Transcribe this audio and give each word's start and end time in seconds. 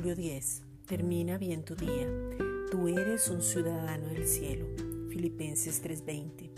10. 0.00 0.62
Termina 0.86 1.38
bien 1.38 1.64
tu 1.64 1.74
día. 1.74 2.06
Tú 2.70 2.86
eres 2.86 3.28
un 3.30 3.42
ciudadano 3.42 4.06
del 4.06 4.28
cielo. 4.28 4.66
Filipenses 5.10 5.82
3:20. 5.82 6.50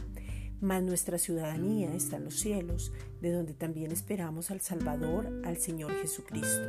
Mas 0.61 0.83
nuestra 0.83 1.17
ciudadanía 1.17 1.95
está 1.95 2.17
en 2.17 2.25
los 2.25 2.39
cielos, 2.39 2.93
de 3.23 3.33
donde 3.33 3.55
también 3.55 3.93
esperamos 3.93 4.51
al 4.51 4.61
Salvador, 4.61 5.43
al 5.45 5.57
Señor 5.57 5.91
Jesucristo. 6.03 6.69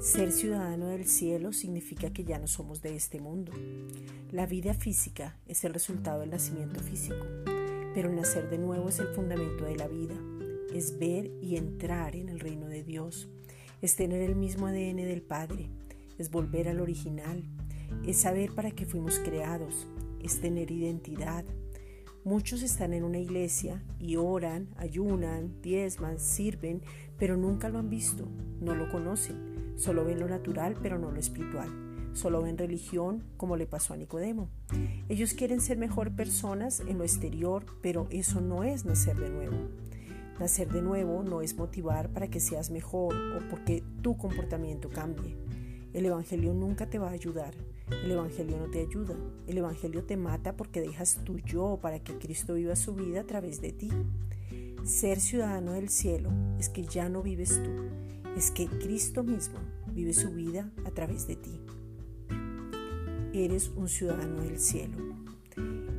Ser 0.00 0.32
ciudadano 0.32 0.88
del 0.88 1.06
cielo 1.06 1.52
significa 1.52 2.12
que 2.12 2.24
ya 2.24 2.40
no 2.40 2.48
somos 2.48 2.82
de 2.82 2.96
este 2.96 3.20
mundo. 3.20 3.52
La 4.32 4.46
vida 4.46 4.74
física 4.74 5.38
es 5.46 5.62
el 5.62 5.74
resultado 5.74 6.20
del 6.20 6.30
nacimiento 6.30 6.80
físico, 6.80 7.24
pero 7.94 8.12
nacer 8.12 8.50
de 8.50 8.58
nuevo 8.58 8.88
es 8.88 8.98
el 8.98 9.08
fundamento 9.14 9.64
de 9.64 9.76
la 9.76 9.86
vida, 9.86 10.16
es 10.74 10.98
ver 10.98 11.30
y 11.40 11.56
entrar 11.56 12.16
en 12.16 12.30
el 12.30 12.40
reino 12.40 12.66
de 12.66 12.82
Dios 12.82 13.28
es 13.80 13.96
tener 13.96 14.22
el 14.22 14.34
mismo 14.34 14.66
ADN 14.66 14.96
del 14.96 15.22
Padre, 15.22 15.70
es 16.18 16.30
volver 16.30 16.68
al 16.68 16.80
original, 16.80 17.44
es 18.06 18.18
saber 18.18 18.52
para 18.54 18.70
qué 18.70 18.86
fuimos 18.86 19.18
creados, 19.18 19.86
es 20.22 20.40
tener 20.40 20.70
identidad. 20.70 21.44
Muchos 22.24 22.62
están 22.62 22.92
en 22.92 23.04
una 23.04 23.18
iglesia 23.18 23.82
y 23.98 24.16
oran, 24.16 24.68
ayunan, 24.76 25.62
diezman, 25.62 26.18
sirven, 26.18 26.82
pero 27.18 27.36
nunca 27.36 27.68
lo 27.68 27.78
han 27.78 27.88
visto, 27.88 28.28
no 28.60 28.74
lo 28.74 28.90
conocen, 28.90 29.72
solo 29.76 30.04
ven 30.04 30.20
lo 30.20 30.28
natural 30.28 30.76
pero 30.82 30.98
no 30.98 31.10
lo 31.10 31.20
espiritual, 31.20 31.68
solo 32.12 32.42
ven 32.42 32.58
religión 32.58 33.24
como 33.36 33.56
le 33.56 33.66
pasó 33.66 33.94
a 33.94 33.96
Nicodemo. 33.96 34.50
Ellos 35.08 35.32
quieren 35.34 35.60
ser 35.60 35.78
mejor 35.78 36.14
personas 36.14 36.80
en 36.80 36.98
lo 36.98 37.04
exterior, 37.04 37.64
pero 37.80 38.08
eso 38.10 38.40
no 38.40 38.64
es 38.64 38.84
nacer 38.84 39.16
de 39.16 39.30
nuevo. 39.30 39.56
Nacer 40.38 40.68
de 40.68 40.82
nuevo 40.82 41.22
no 41.24 41.42
es 41.42 41.56
motivar 41.56 42.12
para 42.12 42.28
que 42.28 42.38
seas 42.38 42.70
mejor 42.70 43.14
o 43.14 43.48
porque 43.48 43.82
tu 44.02 44.16
comportamiento 44.16 44.88
cambie. 44.88 45.36
El 45.92 46.06
Evangelio 46.06 46.54
nunca 46.54 46.88
te 46.88 46.98
va 46.98 47.08
a 47.08 47.12
ayudar. 47.12 47.54
El 48.04 48.12
Evangelio 48.12 48.56
no 48.58 48.70
te 48.70 48.80
ayuda. 48.80 49.16
El 49.46 49.58
Evangelio 49.58 50.04
te 50.04 50.16
mata 50.16 50.56
porque 50.56 50.80
dejas 50.80 51.18
tu 51.24 51.38
yo 51.38 51.78
para 51.82 51.98
que 51.98 52.18
Cristo 52.18 52.54
viva 52.54 52.76
su 52.76 52.94
vida 52.94 53.22
a 53.22 53.24
través 53.24 53.60
de 53.60 53.72
ti. 53.72 53.90
Ser 54.84 55.20
ciudadano 55.20 55.72
del 55.72 55.88
cielo 55.88 56.30
es 56.58 56.68
que 56.68 56.84
ya 56.84 57.08
no 57.08 57.22
vives 57.22 57.60
tú, 57.62 57.70
es 58.36 58.50
que 58.50 58.66
Cristo 58.66 59.24
mismo 59.24 59.58
vive 59.92 60.12
su 60.12 60.30
vida 60.30 60.70
a 60.86 60.90
través 60.90 61.26
de 61.26 61.36
ti. 61.36 61.60
Eres 63.34 63.70
un 63.76 63.88
ciudadano 63.88 64.40
del 64.42 64.58
cielo. 64.58 64.96